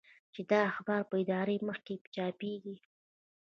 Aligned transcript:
چې 0.33 0.41
د 0.49 0.51
اخبار 0.69 1.01
په 1.09 1.15
اداري 1.23 1.57
مخ 1.67 1.77
کې 1.85 1.95
چاپېږي. 2.15 2.75